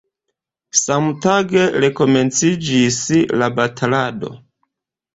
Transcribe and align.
Samtage 0.83 1.61
rekomenciĝis 1.85 3.01
la 3.39 3.55
batalado. 3.63 4.37